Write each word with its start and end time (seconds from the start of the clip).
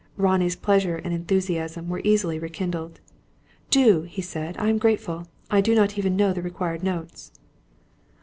Ronnie's 0.17 0.55
pleasure 0.55 0.95
and 0.95 1.13
enthusiasm 1.13 1.87
were 1.87 2.01
easily 2.03 2.39
rekindled. 2.39 2.99
"Do," 3.69 4.01
he 4.01 4.23
said. 4.23 4.57
"I 4.57 4.67
am 4.69 4.79
grateful. 4.79 5.27
I 5.51 5.61
do 5.61 5.75
not 5.75 5.95
even 5.95 6.15
know 6.17 6.33
the 6.33 6.41
required 6.41 6.81
notes." 6.81 7.31